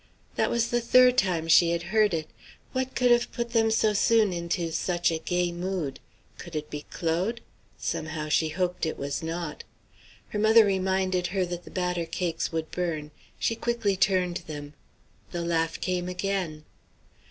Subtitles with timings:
[0.33, 2.27] That was the third time she had heard it.
[2.73, 5.99] What could have put them so soon into such gay mood?
[6.39, 7.39] Could it be Claude?
[7.77, 9.63] Somehow she hoped it was not.
[10.29, 13.11] Her mother reminded her that the batter cakes would burn.
[13.37, 14.73] She quickly turned them.
[15.29, 16.65] The laugh came again.